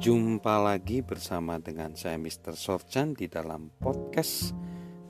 Jumpa 0.00 0.64
lagi 0.64 1.04
bersama 1.04 1.60
dengan 1.60 1.92
saya 1.92 2.16
Mr. 2.16 2.56
Sorchan 2.56 3.12
di 3.12 3.28
dalam 3.28 3.68
podcast 3.76 4.56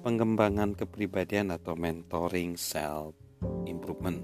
pengembangan 0.02 0.74
kepribadian 0.74 1.54
atau 1.54 1.78
mentoring 1.78 2.58
self 2.58 3.14
improvement. 3.70 4.18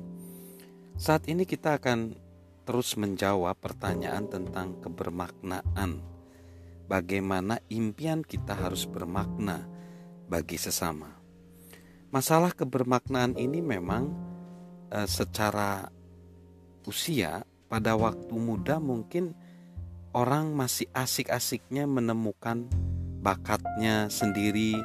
Saat 0.98 1.30
ini 1.30 1.46
kita 1.46 1.78
akan 1.78 2.18
terus 2.66 2.98
menjawab 2.98 3.54
pertanyaan 3.62 4.26
tentang 4.26 4.82
kebermaknaan. 4.82 6.02
Bagaimana 6.90 7.62
impian 7.70 8.26
kita 8.26 8.58
harus 8.58 8.90
bermakna 8.90 9.70
bagi 10.26 10.58
sesama. 10.58 11.14
Masalah 12.10 12.50
kebermaknaan 12.50 13.38
ini 13.38 13.62
memang 13.62 14.10
eh, 14.90 15.06
secara 15.06 15.86
usia 16.90 17.46
pada 17.70 17.94
waktu 17.94 18.34
muda 18.34 18.82
mungkin 18.82 19.45
orang 20.16 20.56
masih 20.56 20.88
asik-asiknya 20.96 21.84
menemukan 21.84 22.64
bakatnya 23.20 24.08
sendiri, 24.08 24.80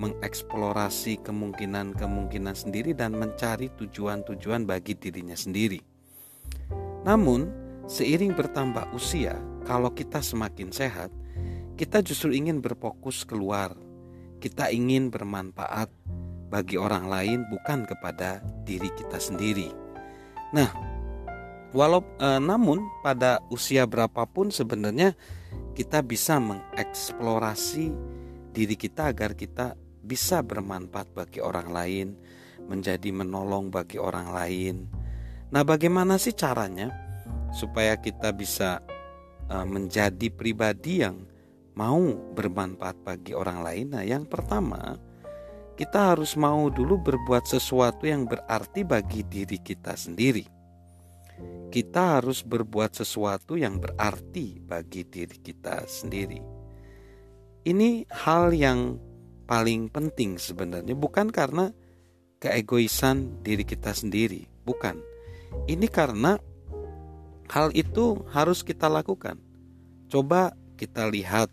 mengeksplorasi 0.00 1.20
kemungkinan-kemungkinan 1.20 2.56
sendiri 2.56 2.96
dan 2.96 3.12
mencari 3.12 3.68
tujuan-tujuan 3.76 4.64
bagi 4.64 4.96
dirinya 4.96 5.36
sendiri. 5.36 5.76
Namun, 7.04 7.52
seiring 7.84 8.32
bertambah 8.32 8.96
usia, 8.96 9.36
kalau 9.68 9.92
kita 9.92 10.24
semakin 10.24 10.72
sehat, 10.72 11.12
kita 11.76 12.00
justru 12.00 12.32
ingin 12.32 12.64
berfokus 12.64 13.28
keluar. 13.28 13.76
Kita 14.40 14.72
ingin 14.72 15.12
bermanfaat 15.12 15.92
bagi 16.48 16.80
orang 16.80 17.12
lain 17.12 17.44
bukan 17.52 17.84
kepada 17.84 18.40
diri 18.64 18.88
kita 18.96 19.20
sendiri. 19.20 19.68
Nah, 20.56 20.91
Walau 21.72 22.04
e, 22.20 22.36
namun 22.36 22.84
pada 23.00 23.40
usia 23.48 23.88
berapapun 23.88 24.52
sebenarnya 24.52 25.16
kita 25.72 26.04
bisa 26.04 26.36
mengeksplorasi 26.36 27.88
diri 28.52 28.76
kita 28.76 29.08
agar 29.08 29.32
kita 29.32 29.72
bisa 30.04 30.44
bermanfaat 30.44 31.08
bagi 31.16 31.40
orang 31.40 31.72
lain, 31.72 32.08
menjadi 32.68 33.08
menolong 33.08 33.72
bagi 33.72 33.96
orang 33.96 34.36
lain. 34.36 34.84
Nah, 35.48 35.64
bagaimana 35.64 36.20
sih 36.20 36.36
caranya 36.36 36.92
supaya 37.56 37.96
kita 37.96 38.36
bisa 38.36 38.84
e, 39.48 39.56
menjadi 39.64 40.28
pribadi 40.28 41.00
yang 41.00 41.24
mau 41.72 42.04
bermanfaat 42.36 43.00
bagi 43.00 43.32
orang 43.32 43.64
lain? 43.64 43.96
Nah, 43.96 44.04
yang 44.04 44.28
pertama, 44.28 45.00
kita 45.80 46.12
harus 46.12 46.36
mau 46.36 46.68
dulu 46.68 47.00
berbuat 47.00 47.48
sesuatu 47.48 48.04
yang 48.04 48.28
berarti 48.28 48.84
bagi 48.84 49.24
diri 49.24 49.56
kita 49.56 49.96
sendiri 49.96 50.60
kita 51.72 52.20
harus 52.20 52.44
berbuat 52.44 52.92
sesuatu 52.92 53.56
yang 53.56 53.80
berarti 53.80 54.60
bagi 54.60 55.08
diri 55.08 55.40
kita 55.40 55.88
sendiri. 55.88 56.40
Ini 57.64 58.04
hal 58.12 58.52
yang 58.52 59.00
paling 59.48 59.88
penting 59.88 60.36
sebenarnya, 60.36 60.92
bukan 60.92 61.32
karena 61.32 61.72
keegoisan 62.42 63.40
diri 63.40 63.64
kita 63.64 63.94
sendiri, 63.96 64.44
bukan. 64.68 65.00
Ini 65.64 65.86
karena 65.88 66.36
hal 67.48 67.72
itu 67.72 68.20
harus 68.32 68.60
kita 68.66 68.90
lakukan. 68.90 69.38
Coba 70.12 70.52
kita 70.76 71.08
lihat 71.08 71.48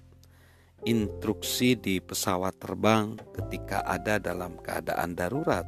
instruksi 0.87 1.75
di 1.75 1.99
pesawat 1.99 2.55
terbang 2.59 3.19
ketika 3.35 3.83
ada 3.83 4.19
dalam 4.19 4.55
keadaan 4.59 5.15
darurat. 5.15 5.67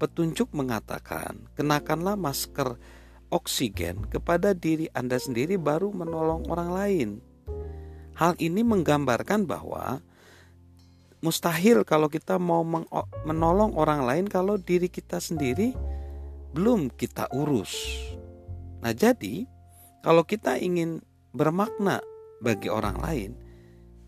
Petunjuk 0.00 0.48
mengatakan, 0.56 1.44
kenakanlah 1.54 2.16
masker 2.16 2.80
oksigen 3.30 4.06
kepada 4.10 4.52
diri 4.52 4.90
Anda 4.92 5.16
sendiri 5.16 5.56
baru 5.56 5.94
menolong 5.94 6.50
orang 6.50 6.70
lain. 6.70 7.08
Hal 8.18 8.36
ini 8.36 8.60
menggambarkan 8.60 9.48
bahwa 9.48 10.04
mustahil 11.24 11.86
kalau 11.88 12.10
kita 12.12 12.36
mau 12.36 12.60
menolong 13.24 13.72
orang 13.78 14.04
lain 14.04 14.26
kalau 14.28 14.60
diri 14.60 14.92
kita 14.92 15.22
sendiri 15.22 15.72
belum 16.52 16.92
kita 16.92 17.30
urus. 17.32 17.72
Nah, 18.84 18.92
jadi 18.92 19.46
kalau 20.04 20.26
kita 20.26 20.58
ingin 20.58 21.00
bermakna 21.32 22.02
bagi 22.42 22.68
orang 22.68 22.98
lain, 22.98 23.30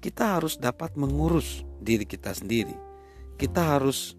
kita 0.02 0.40
harus 0.40 0.58
dapat 0.58 0.98
mengurus 0.98 1.62
diri 1.78 2.04
kita 2.04 2.34
sendiri. 2.34 2.74
Kita 3.38 3.78
harus 3.78 4.18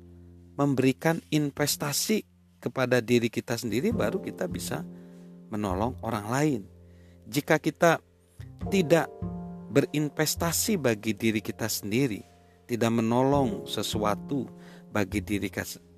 memberikan 0.55 1.19
investasi 1.33 2.23
kepada 2.63 3.03
diri 3.03 3.27
kita 3.27 3.59
sendiri 3.59 3.91
baru 3.91 4.23
kita 4.23 4.47
bisa 4.47 4.87
menolong 5.53 5.93
orang 6.01 6.25
lain. 6.33 6.61
Jika 7.29 7.61
kita 7.61 8.01
tidak 8.73 9.13
berinvestasi 9.69 10.81
bagi 10.81 11.13
diri 11.13 11.41
kita 11.41 11.69
sendiri, 11.69 12.21
tidak 12.65 12.89
menolong 12.89 13.69
sesuatu 13.69 14.49
bagi 14.89 15.21
diri 15.21 15.53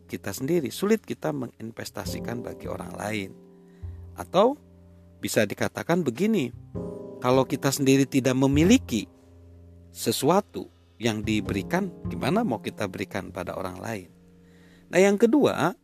kita 0.06 0.32
sendiri, 0.36 0.68
sulit 0.72 1.04
kita 1.04 1.32
menginvestasikan 1.32 2.44
bagi 2.44 2.68
orang 2.68 2.92
lain. 2.96 3.30
Atau 4.16 4.56
bisa 5.20 5.44
dikatakan 5.44 6.04
begini, 6.04 6.56
kalau 7.20 7.44
kita 7.44 7.72
sendiri 7.74 8.08
tidak 8.08 8.38
memiliki 8.38 9.10
sesuatu 9.92 10.72
yang 10.96 11.20
diberikan, 11.20 11.92
gimana 12.08 12.48
mau 12.48 12.64
kita 12.64 12.88
berikan 12.88 13.34
pada 13.36 13.60
orang 13.60 13.76
lain? 13.84 14.10
Nah, 14.88 15.00
yang 15.02 15.20
kedua, 15.20 15.76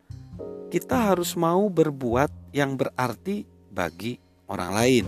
kita 0.72 1.12
harus 1.12 1.36
mau 1.36 1.68
berbuat 1.68 2.56
yang 2.56 2.80
berarti 2.80 3.44
bagi 3.72 4.20
orang 4.52 4.72
lain. 4.76 5.06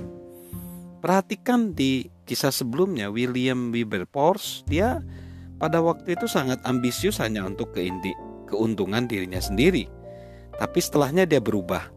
Perhatikan 1.03 1.75
di 1.75 2.07
kisah 2.24 2.56
sebelumnya 2.56 3.12
William 3.12 3.75
Wilberforce, 3.75 4.63
dia 4.63 5.03
pada 5.59 5.84
waktu 5.84 6.16
itu 6.16 6.25
sangat 6.25 6.63
ambisius 6.63 7.19
hanya 7.19 7.44
untuk 7.44 7.75
keindi, 7.75 8.16
keuntungan 8.47 9.03
dirinya 9.03 9.44
sendiri. 9.44 9.85
Tapi 10.56 10.79
setelahnya 10.79 11.28
dia 11.28 11.44
berubah. 11.44 11.91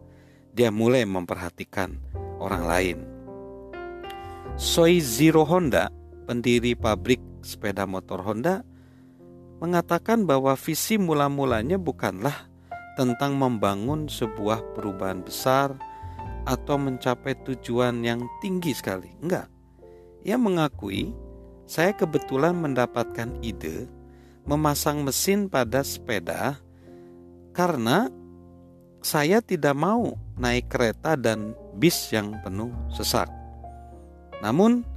Dia 0.51 0.73
mulai 0.73 1.07
memperhatikan 1.07 1.95
orang 2.41 2.63
lain. 2.65 2.97
Soiziro 4.57 5.45
Honda, 5.45 5.93
pendiri 6.25 6.73
pabrik 6.73 7.21
sepeda 7.45 7.85
motor 7.85 8.25
Honda, 8.25 8.65
mengatakan 9.61 10.25
bahwa 10.25 10.57
visi 10.57 10.97
mula-mulanya 10.97 11.77
bukanlah 11.77 12.49
tentang 12.97 13.37
membangun 13.37 14.09
sebuah 14.09 14.73
perubahan 14.73 15.21
besar 15.21 15.77
atau 16.47 16.79
mencapai 16.79 17.35
tujuan 17.43 17.99
yang 17.99 18.23
tinggi 18.39 18.71
sekali. 18.71 19.11
Enggak. 19.19 19.51
Ia 20.23 20.39
mengakui, 20.39 21.11
saya 21.67 21.91
kebetulan 21.91 22.55
mendapatkan 22.55 23.35
ide 23.43 23.91
memasang 24.47 25.03
mesin 25.03 25.51
pada 25.51 25.83
sepeda 25.83 26.55
karena 27.51 28.07
saya 29.03 29.43
tidak 29.43 29.75
mau 29.75 30.15
naik 30.39 30.71
kereta 30.71 31.19
dan 31.19 31.51
bis 31.75 32.15
yang 32.15 32.39
penuh 32.41 32.71
sesak. 32.95 33.27
Namun, 34.39 34.87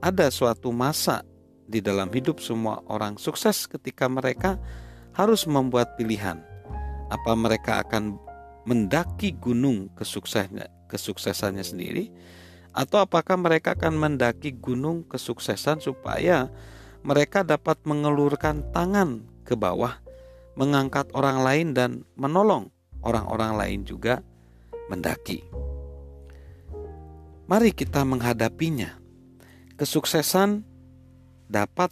ada 0.00 0.32
suatu 0.32 0.72
masa 0.72 1.20
di 1.68 1.84
dalam 1.84 2.08
hidup 2.08 2.40
semua 2.40 2.80
orang 2.88 3.20
sukses 3.20 3.68
ketika 3.68 4.08
mereka 4.08 4.56
harus 5.12 5.44
membuat 5.44 5.96
pilihan 6.00 6.40
apa 7.12 7.32
mereka 7.36 7.84
akan 7.84 8.16
mendaki 8.64 9.36
gunung 9.36 9.92
kesuksesannya, 9.92 10.83
kesuksesannya 10.94 11.66
sendiri 11.66 12.14
atau 12.70 13.02
apakah 13.02 13.34
mereka 13.34 13.74
akan 13.74 13.98
mendaki 13.98 14.54
gunung 14.54 15.02
kesuksesan 15.10 15.82
supaya 15.82 16.50
mereka 17.02 17.42
dapat 17.42 17.82
mengelurkan 17.82 18.62
tangan 18.70 19.26
ke 19.42 19.58
bawah, 19.58 19.98
mengangkat 20.54 21.10
orang 21.12 21.42
lain 21.42 21.68
dan 21.74 21.90
menolong 22.14 22.70
orang-orang 23.02 23.58
lain 23.58 23.80
juga 23.82 24.22
mendaki. 24.88 25.42
Mari 27.44 27.76
kita 27.76 28.06
menghadapinya. 28.06 29.02
Kesuksesan 29.74 30.62
dapat 31.50 31.90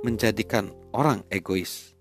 menjadikan 0.00 0.72
orang 0.96 1.22
egois 1.28 1.98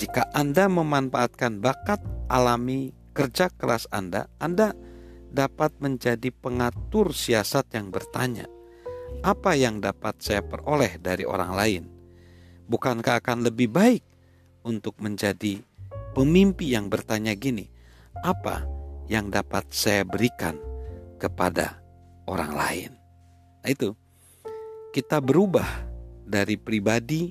jika 0.00 0.24
Anda 0.32 0.64
memanfaatkan 0.64 1.60
bakat 1.60 2.00
alami 2.32 2.96
kerja 3.12 3.52
keras 3.52 3.84
Anda, 3.92 4.32
Anda 4.40 4.72
dapat 5.30 5.78
menjadi 5.78 6.34
pengatur 6.34 7.14
siasat 7.14 7.70
yang 7.78 7.94
bertanya, 7.94 8.50
apa 9.22 9.54
yang 9.54 9.78
dapat 9.78 10.18
saya 10.18 10.42
peroleh 10.42 10.98
dari 10.98 11.22
orang 11.22 11.52
lain? 11.54 11.84
Bukankah 12.70 13.22
akan 13.22 13.46
lebih 13.46 13.70
baik 13.70 14.02
untuk 14.66 14.98
menjadi 14.98 15.62
pemimpi 16.14 16.74
yang 16.74 16.90
bertanya 16.90 17.34
gini, 17.34 17.70
apa 18.22 18.66
yang 19.10 19.30
dapat 19.30 19.70
saya 19.70 20.06
berikan 20.06 20.58
kepada 21.18 21.78
orang 22.26 22.52
lain? 22.54 22.90
Nah 23.62 23.70
itu, 23.70 23.94
kita 24.90 25.22
berubah 25.22 25.66
dari 26.26 26.58
pribadi 26.58 27.30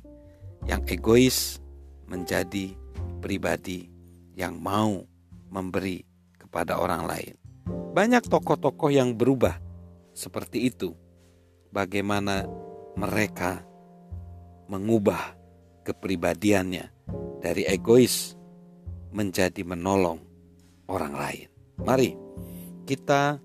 yang 0.68 0.84
egois 0.88 1.60
menjadi 2.08 2.76
pribadi 3.24 3.88
yang 4.36 4.60
mau 4.60 5.04
memberi 5.52 6.04
kepada 6.40 6.80
orang 6.80 7.04
lain. 7.08 7.49
Banyak 7.90 8.30
tokoh-tokoh 8.30 8.94
yang 8.94 9.18
berubah 9.18 9.58
seperti 10.14 10.70
itu. 10.70 10.94
bagaimana 11.70 12.50
mereka 12.98 13.62
mengubah 14.66 15.38
kepribadiannya 15.86 16.90
dari 17.42 17.62
egois 17.70 18.34
menjadi 19.14 19.62
menolong 19.62 20.18
orang 20.90 21.14
lain. 21.14 21.48
Mari 21.86 22.12
kita 22.90 23.38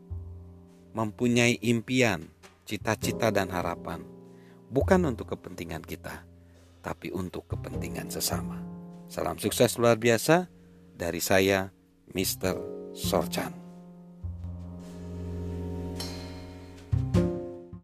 mempunyai 0.97 1.61
impian, 1.69 2.25
cita-cita, 2.65 3.29
dan 3.29 3.53
harapan, 3.53 4.01
bukan 4.73 5.05
untuk 5.05 5.37
kepentingan 5.37 5.85
kita, 5.85 6.25
tapi 6.81 7.13
untuk 7.13 7.45
kepentingan 7.45 8.09
sesama. 8.09 8.57
Salam 9.05 9.37
sukses 9.37 9.77
luar 9.77 10.01
biasa 10.01 10.49
dari 10.97 11.21
saya, 11.21 11.69
Mr. 12.13 12.57
Sorchan. 12.97 13.64